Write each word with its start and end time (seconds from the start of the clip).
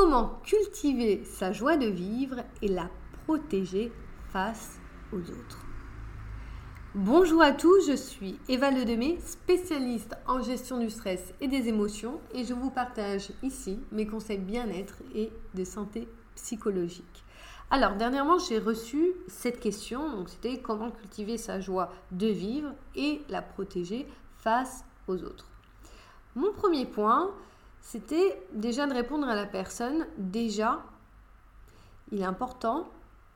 Comment 0.00 0.38
cultiver 0.44 1.24
sa 1.24 1.50
joie 1.50 1.76
de 1.76 1.88
vivre 1.88 2.36
et 2.62 2.68
la 2.68 2.88
protéger 3.24 3.90
face 4.28 4.78
aux 5.12 5.18
autres 5.18 5.66
Bonjour 6.94 7.42
à 7.42 7.50
tous, 7.50 7.88
je 7.88 7.96
suis 7.96 8.38
Eva 8.48 8.70
Ledemé, 8.70 9.18
spécialiste 9.24 10.16
en 10.28 10.40
gestion 10.40 10.78
du 10.78 10.88
stress 10.88 11.34
et 11.40 11.48
des 11.48 11.66
émotions 11.66 12.20
et 12.32 12.44
je 12.44 12.54
vous 12.54 12.70
partage 12.70 13.32
ici 13.42 13.80
mes 13.90 14.06
conseils 14.06 14.38
bien-être 14.38 14.98
et 15.16 15.32
de 15.54 15.64
santé 15.64 16.06
psychologique. 16.36 17.24
Alors, 17.72 17.96
dernièrement, 17.96 18.38
j'ai 18.38 18.60
reçu 18.60 19.14
cette 19.26 19.58
question, 19.58 20.08
donc 20.12 20.28
c'était 20.28 20.60
comment 20.60 20.92
cultiver 20.92 21.38
sa 21.38 21.58
joie 21.58 21.90
de 22.12 22.28
vivre 22.28 22.70
et 22.94 23.20
la 23.28 23.42
protéger 23.42 24.06
face 24.36 24.84
aux 25.08 25.24
autres. 25.24 25.48
Mon 26.36 26.52
premier 26.52 26.86
point, 26.86 27.32
c'était 27.88 28.38
déjà 28.52 28.86
de 28.86 28.92
répondre 28.92 29.26
à 29.26 29.34
la 29.34 29.46
personne, 29.46 30.06
déjà, 30.18 30.84
il 32.12 32.20
est 32.20 32.24
important 32.24 32.86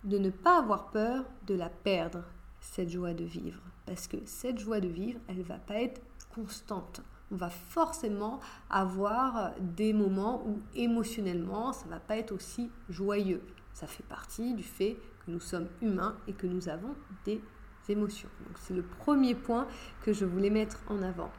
de 0.04 0.18
ne 0.18 0.28
pas 0.28 0.58
avoir 0.58 0.90
peur 0.90 1.24
de 1.46 1.54
la 1.54 1.70
perdre, 1.70 2.22
cette 2.60 2.90
joie 2.90 3.14
de 3.14 3.24
vivre. 3.24 3.62
Parce 3.86 4.06
que 4.06 4.18
cette 4.26 4.58
joie 4.58 4.80
de 4.80 4.88
vivre, 4.88 5.18
elle 5.26 5.38
ne 5.38 5.42
va 5.42 5.56
pas 5.56 5.76
être 5.76 6.02
constante. 6.34 7.00
On 7.30 7.36
va 7.36 7.48
forcément 7.48 8.40
avoir 8.68 9.54
des 9.58 9.94
moments 9.94 10.46
où 10.46 10.60
émotionnellement, 10.74 11.72
ça 11.72 11.86
ne 11.86 11.90
va 11.92 12.00
pas 12.00 12.18
être 12.18 12.32
aussi 12.32 12.70
joyeux. 12.90 13.42
Ça 13.72 13.86
fait 13.86 14.04
partie 14.04 14.52
du 14.52 14.64
fait 14.64 14.98
que 15.24 15.30
nous 15.30 15.40
sommes 15.40 15.68
humains 15.80 16.14
et 16.28 16.34
que 16.34 16.46
nous 16.46 16.68
avons 16.68 16.94
des 17.24 17.40
émotions. 17.88 18.28
Donc 18.46 18.58
c'est 18.58 18.74
le 18.74 18.82
premier 18.82 19.34
point 19.34 19.66
que 20.02 20.12
je 20.12 20.26
voulais 20.26 20.50
mettre 20.50 20.78
en 20.90 21.00
avant. 21.00 21.30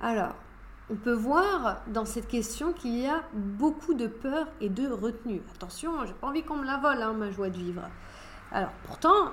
Alors, 0.00 0.36
on 0.92 0.96
peut 0.96 1.14
voir 1.14 1.82
dans 1.86 2.04
cette 2.04 2.28
question 2.28 2.74
qu'il 2.74 2.98
y 2.98 3.06
a 3.06 3.24
beaucoup 3.32 3.94
de 3.94 4.06
peur 4.06 4.46
et 4.60 4.68
de 4.68 4.86
retenue. 4.88 5.40
Attention, 5.54 6.04
j'ai 6.04 6.12
pas 6.12 6.26
envie 6.26 6.42
qu'on 6.42 6.56
me 6.56 6.66
la 6.66 6.76
vole, 6.76 7.00
hein, 7.00 7.14
ma 7.14 7.30
joie 7.30 7.48
de 7.48 7.56
vivre. 7.56 7.88
Alors, 8.50 8.72
pourtant, 8.84 9.30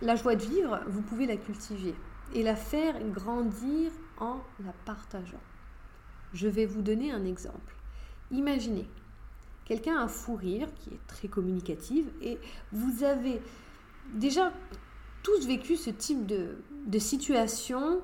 la 0.00 0.16
joie 0.16 0.34
de 0.34 0.42
vivre, 0.42 0.80
vous 0.86 1.02
pouvez 1.02 1.26
la 1.26 1.36
cultiver 1.36 1.94
et 2.34 2.42
la 2.42 2.56
faire 2.56 2.94
grandir 3.10 3.90
en 4.18 4.40
la 4.64 4.72
partageant. 4.86 5.42
Je 6.32 6.48
vais 6.48 6.64
vous 6.64 6.80
donner 6.80 7.12
un 7.12 7.26
exemple. 7.26 7.74
Imaginez, 8.30 8.88
quelqu'un 9.66 9.98
a 9.98 10.04
un 10.04 10.08
fou 10.08 10.36
rire 10.36 10.68
qui 10.76 10.88
est 10.94 11.06
très 11.06 11.28
communicative 11.28 12.08
et 12.22 12.38
vous 12.72 13.04
avez 13.04 13.42
déjà 14.14 14.54
tous 15.22 15.46
vécu 15.46 15.76
ce 15.76 15.90
type 15.90 16.24
de, 16.24 16.56
de 16.86 16.98
situation 16.98 18.00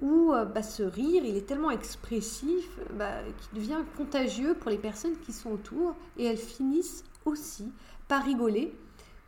où 0.00 0.32
euh, 0.32 0.44
bah, 0.44 0.62
ce 0.62 0.82
rire, 0.82 1.24
il 1.24 1.36
est 1.36 1.46
tellement 1.46 1.70
expressif 1.70 2.68
bah, 2.94 3.22
qu'il 3.38 3.60
devient 3.60 3.82
contagieux 3.96 4.54
pour 4.54 4.70
les 4.70 4.78
personnes 4.78 5.16
qui 5.18 5.32
sont 5.32 5.50
autour 5.50 5.94
et 6.18 6.24
elles 6.24 6.36
finissent 6.36 7.04
aussi 7.24 7.72
par 8.08 8.24
rigoler 8.24 8.76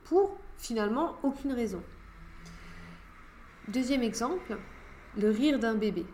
pour 0.05 0.37
finalement 0.59 1.17
aucune 1.23 1.53
raison. 1.53 1.83
Deuxième 3.69 4.03
exemple, 4.03 4.57
le 5.17 5.31
rire 5.31 5.59
d'un 5.59 5.75
bébé. 5.75 6.07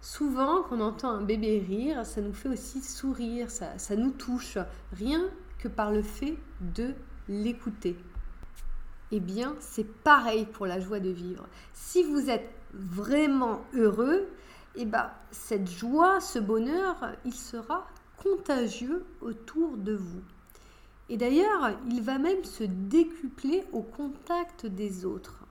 Souvent, 0.00 0.62
quand 0.62 0.76
on 0.76 0.80
entend 0.80 1.10
un 1.10 1.22
bébé 1.22 1.64
rire, 1.66 2.04
ça 2.04 2.20
nous 2.20 2.34
fait 2.34 2.50
aussi 2.50 2.82
sourire, 2.82 3.50
ça, 3.50 3.78
ça 3.78 3.96
nous 3.96 4.10
touche, 4.10 4.58
rien 4.92 5.30
que 5.58 5.68
par 5.68 5.92
le 5.92 6.02
fait 6.02 6.36
de 6.60 6.94
l'écouter. 7.26 7.96
Eh 9.12 9.20
bien, 9.20 9.56
c'est 9.60 9.86
pareil 10.02 10.44
pour 10.44 10.66
la 10.66 10.78
joie 10.78 11.00
de 11.00 11.08
vivre. 11.08 11.46
Si 11.72 12.02
vous 12.02 12.28
êtes 12.28 12.50
vraiment 12.74 13.64
heureux, 13.74 14.26
eh 14.76 14.84
ben, 14.84 15.10
cette 15.30 15.70
joie, 15.70 16.20
ce 16.20 16.38
bonheur, 16.38 16.96
il 17.24 17.34
sera 17.34 17.86
contagieux 18.16 19.04
autour 19.20 19.76
de 19.76 19.94
vous. 19.94 20.22
Et 21.08 21.16
d'ailleurs, 21.16 21.78
il 21.90 22.02
va 22.02 22.18
même 22.18 22.44
se 22.44 22.64
décupler 22.64 23.64
au 23.72 23.82
contact 23.82 24.66
des 24.66 25.04
autres. 25.04 25.44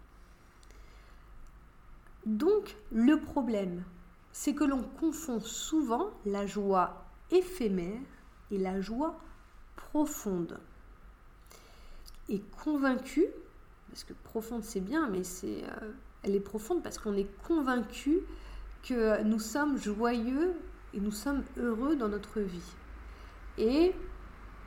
Donc, 2.25 2.75
le 2.91 3.19
problème, 3.19 3.83
c'est 4.31 4.55
que 4.55 4.63
l'on 4.63 4.81
confond 4.81 5.39
souvent 5.39 6.09
la 6.25 6.47
joie 6.47 7.05
éphémère 7.31 8.01
et 8.51 8.57
la 8.57 8.81
joie 8.81 9.19
profonde. 9.75 10.59
Et 12.29 12.41
convaincu, 12.63 13.25
parce 13.89 14.03
que 14.03 14.13
profonde 14.23 14.63
c'est 14.63 14.79
bien, 14.79 15.07
mais 15.09 15.23
c'est, 15.23 15.63
euh, 15.63 15.91
elle 16.23 16.35
est 16.35 16.39
profonde 16.39 16.81
parce 16.81 16.97
qu'on 16.97 17.15
est 17.15 17.27
convaincu 17.43 18.19
que 18.87 19.23
nous 19.23 19.39
sommes 19.39 19.77
joyeux 19.77 20.53
et 20.93 20.99
nous 20.99 21.11
sommes 21.11 21.43
heureux 21.57 21.95
dans 21.95 22.09
notre 22.09 22.39
vie. 22.39 22.73
Et 23.57 23.93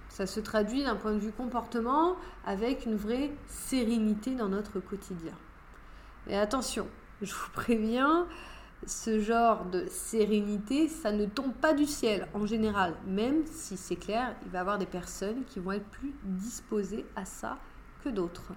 ça 0.09 0.27
se 0.27 0.41
traduit 0.41 0.85
d'un 0.85 0.97
point 0.97 1.13
de 1.13 1.19
vue 1.19 1.33
comportement 1.33 2.17
avec 2.45 2.87
une 2.87 2.97
vraie 2.97 3.31
sérénité 3.49 4.35
dans 4.35 4.49
notre 4.49 4.81
quotidien. 4.81 5.35
Mais 6.27 6.37
attention, 6.37 6.89
je 7.23 7.33
vous 7.33 7.51
préviens, 7.53 8.27
ce 8.87 9.21
genre 9.21 9.65
de 9.67 9.87
sérénité, 9.89 10.89
ça 10.89 11.13
ne 11.13 11.27
tombe 11.27 11.53
pas 11.53 11.73
du 11.73 11.87
ciel 11.87 12.29
en 12.35 12.47
général, 12.47 12.95
même 13.07 13.45
si 13.47 13.77
c'est 13.77 13.97
clair, 13.97 14.35
il 14.45 14.51
va 14.51 14.59
y 14.59 14.61
avoir 14.61 14.79
des 14.79 14.87
personnes 14.87 15.45
qui 15.45 15.61
vont 15.61 15.73
être 15.73 15.89
plus 15.89 16.15
disposées 16.25 17.07
à 17.15 17.25
ça 17.25 17.59
que 18.05 18.09
d'autres. 18.09 18.53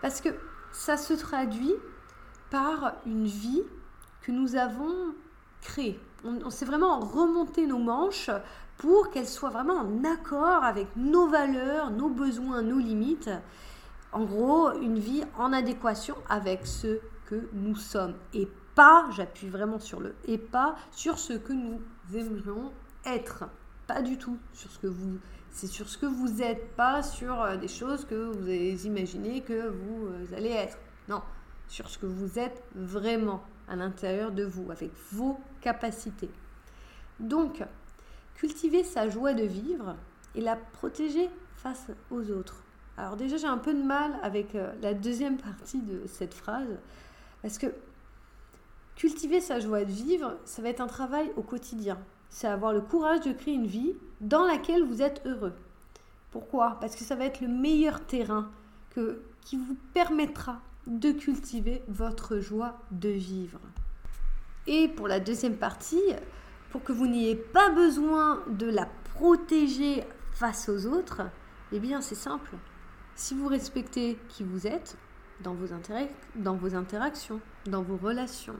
Parce 0.00 0.20
que 0.20 0.30
ça 0.72 0.96
se 0.96 1.14
traduit 1.14 1.74
par 2.50 2.94
une 3.06 3.26
vie 3.26 3.62
que 4.22 4.32
nous 4.32 4.56
avons 4.56 5.14
créée. 5.60 5.98
On, 6.24 6.50
s'est 6.50 6.64
vraiment 6.64 7.00
remonté 7.00 7.66
nos 7.66 7.78
manches 7.78 8.30
pour 8.76 9.10
qu'elle 9.10 9.28
soit 9.28 9.50
vraiment 9.50 9.76
en 9.76 10.04
accord 10.04 10.64
avec 10.64 10.88
nos 10.96 11.28
valeurs, 11.28 11.90
nos 11.90 12.08
besoins, 12.08 12.62
nos 12.62 12.78
limites. 12.78 13.30
En 14.12 14.24
gros, 14.24 14.72
une 14.72 14.98
vie 14.98 15.24
en 15.38 15.52
adéquation 15.52 16.16
avec 16.28 16.66
ce 16.66 16.98
que 17.26 17.48
nous 17.52 17.76
sommes 17.76 18.14
et 18.34 18.48
pas, 18.74 19.06
j'appuie 19.12 19.48
vraiment 19.48 19.78
sur 19.78 20.00
le 20.00 20.14
et 20.26 20.38
pas, 20.38 20.76
sur 20.90 21.18
ce 21.18 21.34
que 21.34 21.52
nous 21.52 21.80
aimerions 22.12 22.72
être. 23.06 23.44
Pas 23.92 24.02
du 24.02 24.18
tout 24.18 24.38
sur 24.52 24.70
ce 24.70 24.78
que 24.78 24.86
vous 24.86 25.18
c'est 25.50 25.66
sur 25.66 25.88
ce 25.88 25.98
que 25.98 26.06
vous 26.06 26.42
êtes, 26.42 26.76
pas 26.76 27.02
sur 27.02 27.42
euh, 27.42 27.56
des 27.56 27.66
choses 27.66 28.04
que 28.04 28.14
vous 28.14 28.42
avez 28.42 28.74
imaginé 28.84 29.40
que 29.40 29.66
vous 29.66 30.06
euh, 30.06 30.36
allez 30.36 30.50
être. 30.50 30.78
Non, 31.08 31.22
sur 31.66 31.90
ce 31.90 31.98
que 31.98 32.06
vous 32.06 32.38
êtes 32.38 32.62
vraiment 32.76 33.42
à 33.66 33.74
l'intérieur 33.74 34.30
de 34.30 34.44
vous, 34.44 34.70
avec 34.70 34.92
vos 35.10 35.40
capacités. 35.60 36.30
Donc, 37.18 37.64
cultiver 38.36 38.84
sa 38.84 39.08
joie 39.08 39.34
de 39.34 39.42
vivre 39.42 39.96
et 40.36 40.40
la 40.40 40.54
protéger 40.54 41.28
face 41.56 41.88
aux 42.12 42.30
autres. 42.30 42.62
Alors 42.96 43.16
déjà, 43.16 43.38
j'ai 43.38 43.48
un 43.48 43.58
peu 43.58 43.74
de 43.74 43.82
mal 43.82 44.20
avec 44.22 44.54
euh, 44.54 44.72
la 44.82 44.94
deuxième 44.94 45.36
partie 45.36 45.80
de 45.80 46.06
cette 46.06 46.34
phrase, 46.34 46.78
parce 47.42 47.58
que 47.58 47.74
cultiver 48.94 49.40
sa 49.40 49.58
joie 49.58 49.84
de 49.84 49.90
vivre, 49.90 50.36
ça 50.44 50.62
va 50.62 50.68
être 50.68 50.80
un 50.80 50.86
travail 50.86 51.32
au 51.36 51.42
quotidien 51.42 51.98
c'est 52.30 52.46
avoir 52.46 52.72
le 52.72 52.80
courage 52.80 53.20
de 53.20 53.32
créer 53.32 53.54
une 53.54 53.66
vie 53.66 53.94
dans 54.20 54.46
laquelle 54.46 54.84
vous 54.84 55.02
êtes 55.02 55.20
heureux. 55.26 55.52
Pourquoi? 56.30 56.78
Parce 56.80 56.96
que 56.96 57.04
ça 57.04 57.16
va 57.16 57.24
être 57.24 57.40
le 57.40 57.48
meilleur 57.48 58.06
terrain 58.06 58.50
qui 59.44 59.56
vous 59.56 59.76
permettra 59.92 60.60
de 60.86 61.12
cultiver 61.12 61.82
votre 61.88 62.38
joie 62.38 62.78
de 62.90 63.08
vivre. 63.08 63.60
Et 64.66 64.88
pour 64.88 65.08
la 65.08 65.20
deuxième 65.20 65.56
partie, 65.56 66.02
pour 66.70 66.82
que 66.82 66.92
vous 66.92 67.06
n'ayez 67.06 67.36
pas 67.36 67.70
besoin 67.70 68.42
de 68.48 68.66
la 68.66 68.88
protéger 69.14 70.04
face 70.32 70.68
aux 70.68 70.86
autres, 70.86 71.22
eh 71.72 71.80
bien 71.80 72.00
c'est 72.00 72.14
simple. 72.14 72.56
Si 73.14 73.34
vous 73.34 73.48
respectez 73.48 74.18
qui 74.28 74.44
vous 74.44 74.66
êtes 74.66 74.96
dans 75.42 75.54
vos, 75.54 75.66
dans 76.36 76.54
vos 76.54 76.74
interactions, 76.74 77.40
dans 77.66 77.82
vos 77.82 77.96
relations, 77.96 78.56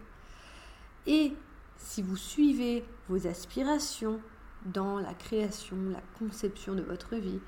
et 1.06 1.32
si 1.80 2.02
vous 2.02 2.16
suivez 2.16 2.84
vos 3.08 3.26
aspirations 3.26 4.20
dans 4.66 4.98
la 4.98 5.14
création, 5.14 5.76
la 5.90 6.02
conception 6.18 6.74
de 6.74 6.82
votre 6.82 7.16
vie, 7.16 7.40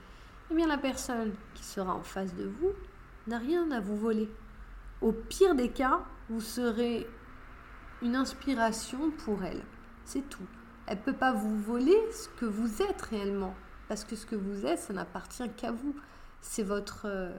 eh 0.50 0.54
bien 0.54 0.66
la 0.66 0.78
personne 0.78 1.32
qui 1.54 1.64
sera 1.64 1.94
en 1.94 2.02
face 2.02 2.34
de 2.34 2.44
vous 2.44 2.72
n'a 3.26 3.38
rien 3.38 3.70
à 3.70 3.80
vous 3.80 3.96
voler. 3.96 4.28
Au 5.00 5.12
pire 5.12 5.54
des 5.54 5.70
cas, 5.70 6.04
vous 6.28 6.40
serez 6.40 7.06
une 8.00 8.16
inspiration 8.16 9.10
pour 9.10 9.44
elle. 9.44 9.62
C'est 10.04 10.28
tout. 10.28 10.46
Elle 10.86 10.98
ne 10.98 11.02
peut 11.02 11.12
pas 11.12 11.32
vous 11.32 11.58
voler 11.58 11.96
ce 12.12 12.28
que 12.28 12.46
vous 12.46 12.82
êtes 12.82 13.02
réellement. 13.02 13.54
Parce 13.88 14.04
que 14.04 14.16
ce 14.16 14.26
que 14.26 14.34
vous 14.34 14.66
êtes, 14.66 14.80
ça 14.80 14.92
n'appartient 14.92 15.48
qu'à 15.56 15.70
vous. 15.70 15.94
C'est 16.40 16.62
votre, 16.62 17.02
euh, 17.04 17.36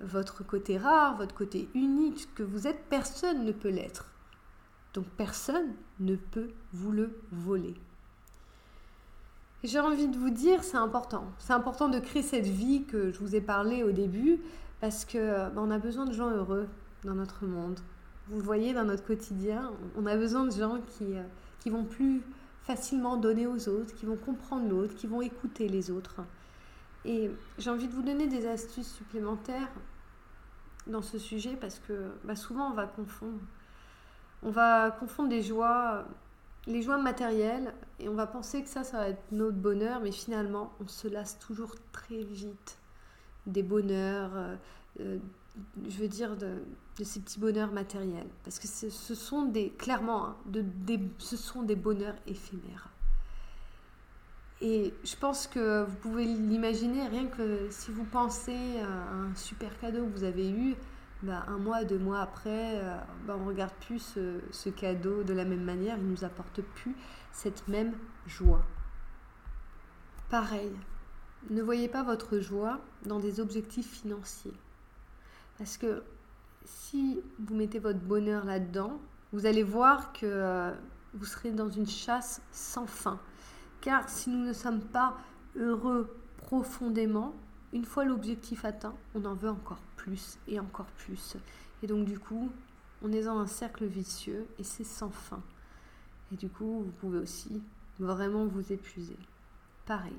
votre 0.00 0.44
côté 0.44 0.78
rare, 0.78 1.16
votre 1.16 1.34
côté 1.34 1.68
unique. 1.74 2.20
Ce 2.20 2.26
que 2.28 2.42
vous 2.42 2.66
êtes, 2.66 2.88
personne 2.88 3.44
ne 3.44 3.52
peut 3.52 3.68
l'être. 3.68 4.13
Donc 4.94 5.06
personne 5.16 5.74
ne 6.00 6.16
peut 6.16 6.50
vous 6.72 6.92
le 6.92 7.18
voler. 7.32 7.74
J'ai 9.64 9.80
envie 9.80 10.08
de 10.08 10.16
vous 10.16 10.30
dire, 10.30 10.62
c'est 10.62 10.76
important. 10.76 11.24
C'est 11.38 11.52
important 11.52 11.88
de 11.88 11.98
créer 11.98 12.22
cette 12.22 12.46
vie 12.46 12.84
que 12.84 13.10
je 13.12 13.18
vous 13.18 13.34
ai 13.34 13.40
parlé 13.40 13.82
au 13.82 13.92
début, 13.92 14.38
parce 14.80 15.04
que 15.04 15.48
ben, 15.50 15.62
on 15.62 15.70
a 15.70 15.78
besoin 15.78 16.04
de 16.04 16.12
gens 16.12 16.30
heureux 16.30 16.68
dans 17.02 17.14
notre 17.14 17.46
monde. 17.46 17.80
Vous 18.28 18.36
le 18.36 18.42
voyez 18.42 18.72
dans 18.72 18.84
notre 18.84 19.04
quotidien, 19.04 19.72
on 19.96 20.06
a 20.06 20.16
besoin 20.16 20.44
de 20.44 20.52
gens 20.52 20.80
qui, 20.86 21.16
euh, 21.16 21.22
qui 21.60 21.70
vont 21.70 21.84
plus 21.84 22.22
facilement 22.62 23.16
donner 23.16 23.46
aux 23.46 23.68
autres, 23.68 23.94
qui 23.94 24.06
vont 24.06 24.16
comprendre 24.16 24.68
l'autre, 24.68 24.94
qui 24.94 25.06
vont 25.06 25.20
écouter 25.20 25.68
les 25.68 25.90
autres. 25.90 26.16
Et 27.04 27.30
j'ai 27.58 27.70
envie 27.70 27.88
de 27.88 27.92
vous 27.92 28.02
donner 28.02 28.26
des 28.26 28.46
astuces 28.46 28.92
supplémentaires 28.92 29.68
dans 30.86 31.02
ce 31.02 31.18
sujet 31.18 31.56
parce 31.60 31.78
que 31.78 32.10
bah, 32.24 32.36
souvent 32.36 32.70
on 32.70 32.74
va 32.74 32.86
confondre. 32.86 33.40
On 34.44 34.50
va 34.50 34.90
confondre 34.90 35.28
des 35.28 35.42
joies, 35.42 36.04
les 36.66 36.82
joies 36.82 36.98
matérielles 36.98 37.72
et 37.98 38.08
on 38.08 38.14
va 38.14 38.26
penser 38.26 38.62
que 38.62 38.68
ça, 38.68 38.84
ça 38.84 38.98
va 38.98 39.08
être 39.08 39.32
notre 39.32 39.56
bonheur, 39.56 40.00
mais 40.00 40.12
finalement 40.12 40.72
on 40.80 40.86
se 40.86 41.08
lasse 41.08 41.38
toujours 41.38 41.74
très 41.92 42.22
vite 42.22 42.78
des 43.46 43.62
bonheurs, 43.62 44.30
euh, 44.34 44.56
euh, 45.00 45.18
je 45.88 45.96
veux 45.98 46.08
dire 46.08 46.36
de, 46.36 46.62
ces 47.02 47.20
petits 47.20 47.38
bonheurs 47.38 47.72
matériels. 47.72 48.26
Parce 48.44 48.58
que 48.58 48.66
ce, 48.66 49.14
sont 49.14 49.42
des, 49.42 49.70
clairement, 49.70 50.28
hein, 50.28 50.34
ce 51.18 51.36
sont 51.36 51.62
des 51.62 51.76
bonheurs 51.76 52.16
éphémères. 52.26 52.88
Et 54.60 54.94
je 55.04 55.16
pense 55.16 55.46
que 55.46 55.84
vous 55.84 55.96
pouvez 55.96 56.24
l'imaginer, 56.24 57.06
rien 57.08 57.26
que 57.26 57.66
si 57.70 57.90
vous 57.90 58.04
pensez 58.04 58.80
à 58.80 59.12
un 59.12 59.34
super 59.34 59.78
cadeau 59.78 60.06
que 60.06 60.18
vous 60.18 60.24
avez 60.24 60.48
eu, 60.48 60.74
bah, 61.24 61.44
un 61.48 61.56
mois, 61.56 61.84
deux 61.84 61.98
mois 61.98 62.20
après, 62.20 62.78
euh, 62.78 62.96
bah, 63.26 63.34
on 63.38 63.44
ne 63.44 63.48
regarde 63.48 63.72
plus 63.86 64.18
ce, 64.50 64.68
cadeau 64.68 65.22
de 65.22 65.32
la 65.32 65.46
même 65.46 65.64
manière, 65.64 65.96
il 65.96 66.04
ne 66.04 66.10
nous 66.10 66.24
apporte 66.24 66.60
plus 66.60 66.94
cette 67.32 67.66
même 67.66 67.94
joie. 68.26 68.62
Pareil, 70.28 70.70
ne 71.48 71.62
voyez 71.62 71.88
pas 71.88 72.02
votre 72.02 72.40
joie 72.40 72.78
dans 73.06 73.20
des 73.20 73.40
objectifs 73.40 73.90
financiers. 73.90 74.52
Parce 75.56 75.78
que 75.78 76.02
si 76.66 77.20
vous 77.38 77.54
mettez 77.54 77.78
votre 77.78 78.00
bonheur 78.00 78.44
là-dedans, 78.44 79.00
vous 79.32 79.46
allez 79.46 79.62
voir 79.62 80.12
que 80.12 80.26
euh, 80.26 80.72
vous 81.14 81.24
serez 81.24 81.52
dans 81.52 81.70
une 81.70 81.88
chasse 81.88 82.42
sans 82.50 82.86
fin. 82.86 83.18
Car 83.80 84.10
si 84.10 84.28
nous 84.28 84.44
ne 84.44 84.52
sommes 84.52 84.82
pas 84.82 85.16
heureux 85.56 86.14
profondément, 86.36 87.34
une 87.74 87.84
fois 87.84 88.04
l'objectif 88.04 88.64
atteint, 88.64 88.94
on 89.14 89.24
en 89.24 89.34
veut 89.34 89.50
encore 89.50 89.82
plus 89.96 90.38
et 90.48 90.58
encore 90.60 90.86
plus. 90.96 91.36
Et 91.82 91.86
donc 91.86 92.06
du 92.06 92.18
coup, 92.18 92.50
on 93.02 93.12
est 93.12 93.24
dans 93.24 93.38
un 93.38 93.46
cercle 93.46 93.84
vicieux 93.84 94.46
et 94.58 94.64
c'est 94.64 94.84
sans 94.84 95.10
fin. 95.10 95.42
Et 96.32 96.36
du 96.36 96.48
coup, 96.48 96.84
vous 96.84 96.92
pouvez 97.00 97.18
aussi 97.18 97.60
vraiment 97.98 98.46
vous 98.46 98.72
épuiser. 98.72 99.16
Pareil. 99.86 100.16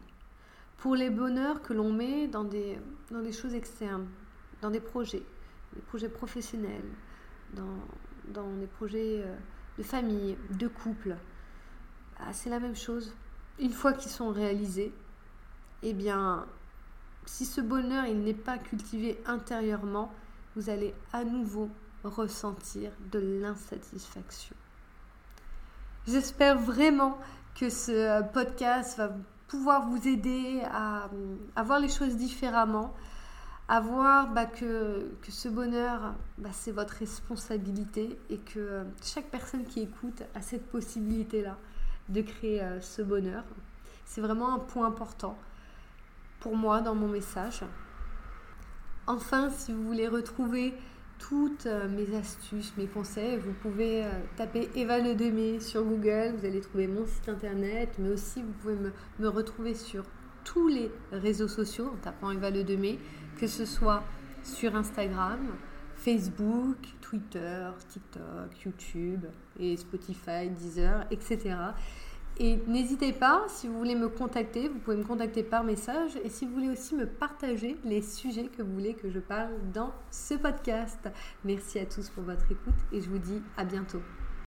Pour 0.78 0.96
les 0.96 1.10
bonheurs 1.10 1.62
que 1.62 1.74
l'on 1.74 1.92
met 1.92 2.28
dans 2.28 2.44
des, 2.44 2.78
dans 3.10 3.22
des 3.22 3.32
choses 3.32 3.56
externes, 3.56 4.08
dans 4.62 4.70
des 4.70 4.82
projets, 4.82 5.24
des 5.74 5.82
projets 5.82 6.10
professionnels, 6.10 6.92
dans, 7.54 7.80
dans 8.28 8.54
des 8.58 8.68
projets 8.68 9.24
euh, 9.24 9.36
de 9.78 9.84
famille, 9.84 10.38
de 10.52 10.68
couple, 10.68 11.16
ah, 12.20 12.34
c'est 12.34 12.50
la 12.50 12.60
même 12.60 12.76
chose 12.76 13.14
une 13.60 13.72
fois 13.72 13.94
qu'ils 13.94 14.12
sont 14.12 14.30
réalisés, 14.30 14.94
eh 15.82 15.94
bien, 15.94 16.46
si 17.26 17.46
ce 17.46 17.62
bonheur 17.62 18.06
il 18.06 18.20
n'est 18.22 18.34
pas 18.34 18.58
cultivé 18.58 19.22
intérieurement, 19.26 20.12
vous 20.56 20.70
allez 20.70 20.94
à 21.12 21.24
nouveau 21.24 21.70
ressentir 22.04 22.92
de 23.12 23.20
l'insatisfaction. 23.42 24.56
J'espère 26.08 26.58
vraiment 26.58 27.18
que 27.56 27.70
ce 27.70 28.22
podcast 28.32 28.98
va 28.98 29.12
pouvoir 29.48 29.90
vous 29.90 30.08
aider 30.08 30.62
à, 30.72 31.10
voir 31.64 31.80
les 31.80 31.90
choses 31.90 32.16
différemment, 32.16 32.94
à 33.68 33.80
voir 33.80 34.32
bah, 34.32 34.46
que, 34.46 35.10
ce 35.28 35.50
bonheur, 35.50 36.14
bah, 36.38 36.50
c'est 36.52 36.72
votre 36.72 36.94
responsabilité 36.94 38.20
et 38.30 38.38
que 38.38 38.84
chaque 39.04 39.26
personne 39.26 39.64
qui 39.64 39.82
écoute 39.82 40.22
a 40.36 40.42
cette 40.42 40.68
possibilité-là 40.70 41.58
de 42.10 42.22
créer 42.22 42.62
euh, 42.62 42.80
ce 42.82 43.02
bonheur. 43.02 43.44
C'est 44.06 44.22
vraiment 44.22 44.54
un 44.54 44.60
point 44.60 44.86
important 44.86 45.36
pour 46.46 46.56
moi 46.56 46.80
dans 46.80 46.94
mon 46.94 47.08
message. 47.08 47.62
Enfin, 49.08 49.50
si 49.50 49.74
vous 49.74 49.82
voulez 49.82 50.08
retrouver 50.08 50.76
toutes 51.18 51.66
euh, 51.66 51.90
mes 51.90 52.16
astuces, 52.16 52.72
mes 52.78 52.86
conseils, 52.86 53.38
vous 53.38 53.54
pouvez 53.64 54.06
euh, 54.06 54.10
taper 54.38 54.70
Eva 54.76 55.00
Le 55.00 55.16
Demé 55.16 55.60
sur 55.60 55.84
Google, 55.84 56.36
vous 56.38 56.46
allez 56.46 56.62
trouver 56.62 56.86
mon 56.86 57.08
site 57.08 57.28
internet, 57.30 57.96
mais 57.98 58.10
aussi 58.10 58.44
vous 58.44 58.52
pouvez 58.62 58.76
me, 58.76 58.92
me 59.18 59.28
retrouver 59.28 59.74
sur 59.74 60.04
tous 60.44 60.68
les 60.68 60.92
réseaux 61.12 61.48
sociaux 61.48 61.90
en 61.92 61.98
tapant 61.98 62.30
Eva 62.30 62.52
Le 62.52 62.64
Demé, 62.64 63.00
que 63.40 63.48
ce 63.48 63.66
soit 63.66 64.04
sur 64.44 64.76
Instagram, 64.76 65.40
Facebook, 65.96 66.78
Twitter, 67.02 67.72
TikTok, 67.90 68.64
YouTube 68.64 69.26
et 69.60 69.76
Spotify, 69.78 70.52
Deezer, 70.52 71.08
etc. 71.10 71.56
Et 72.38 72.60
n'hésitez 72.68 73.14
pas, 73.14 73.46
si 73.48 73.68
vous 73.68 73.78
voulez 73.78 73.96
me 73.96 74.10
contacter, 74.10 74.68
vous 74.68 74.80
pouvez 74.80 74.98
me 74.98 75.04
contacter 75.04 75.42
par 75.42 75.64
message. 75.64 76.12
Et 76.24 76.30
si 76.30 76.46
vous 76.46 76.54
voulez 76.54 76.70
aussi 76.70 76.96
me 76.96 77.06
partager 77.06 77.78
les 77.86 78.02
sujets 78.02 78.48
que 78.48 78.62
vous 78.62 78.74
voulez 78.74 78.94
que 78.94 79.10
je 79.10 79.20
parle 79.20 79.54
dans 79.74 79.92
ce 80.12 80.34
podcast. 80.34 81.10
Merci 81.46 81.80
à 81.80 81.86
tous 81.86 82.10
pour 82.10 82.24
votre 82.24 82.46
écoute 82.52 82.74
et 82.92 83.00
je 83.00 83.10
vous 83.10 83.20
dis 83.20 83.42
à 83.58 83.64
bientôt. 83.64 84.02